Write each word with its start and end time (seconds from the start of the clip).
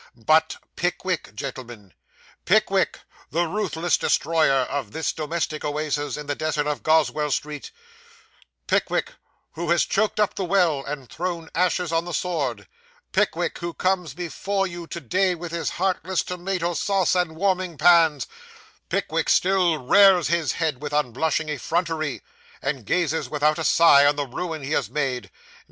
But 0.15 0.57
Pickwick, 0.75 1.35
gentlemen, 1.35 1.93
Pickwick, 2.43 3.01
the 3.29 3.45
ruthless 3.45 3.99
destroyer 3.99 4.61
of 4.61 4.93
this 4.93 5.13
domestic 5.13 5.63
oasis 5.63 6.17
in 6.17 6.25
the 6.25 6.33
desert 6.33 6.65
of 6.65 6.81
Goswell 6.81 7.29
Street 7.29 7.69
Pickwick 8.65 9.13
who 9.51 9.69
has 9.69 9.85
choked 9.85 10.19
up 10.19 10.33
the 10.33 10.43
well, 10.43 10.83
and 10.83 11.07
thrown 11.07 11.51
ashes 11.53 11.91
on 11.91 12.05
the 12.05 12.15
sward 12.15 12.67
Pickwick, 13.11 13.59
who 13.59 13.75
comes 13.75 14.15
before 14.15 14.65
you 14.65 14.87
to 14.87 14.99
day 15.01 15.35
with 15.35 15.51
his 15.51 15.69
heartless 15.69 16.23
tomato 16.23 16.73
sauce 16.73 17.13
and 17.13 17.35
warming 17.35 17.77
pans 17.77 18.25
Pickwick 18.89 19.29
still 19.29 19.77
rears 19.77 20.29
his 20.29 20.53
head 20.53 20.81
with 20.81 20.93
unblushing 20.93 21.47
effrontery, 21.47 22.23
and 22.59 22.85
gazes 22.85 23.29
without 23.29 23.59
a 23.59 23.63
sigh 23.63 24.07
on 24.07 24.15
the 24.15 24.25
ruin 24.25 24.63
he 24.63 24.71
has 24.71 24.89
made. 24.89 25.29